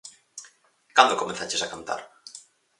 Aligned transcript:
Cando 0.97 1.19
comezaches 1.21 1.61
a 1.65 1.71
cantar? 1.73 2.01